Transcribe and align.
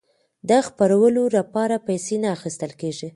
د 0.49 0.51
خپرولو 0.67 1.23
لپاره 1.37 1.75
پیسې 1.87 2.15
نه 2.23 2.29
اخیستل 2.37 2.71
کیږي. 2.81 3.09